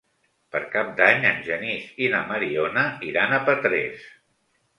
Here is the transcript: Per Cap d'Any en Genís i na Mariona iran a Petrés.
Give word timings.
Per 0.53 0.61
Cap 0.75 0.87
d'Any 1.01 1.27
en 1.31 1.37
Genís 1.49 1.91
i 2.07 2.07
na 2.15 2.23
Mariona 2.33 2.87
iran 3.11 3.37
a 3.37 3.41
Petrés. 3.53 4.11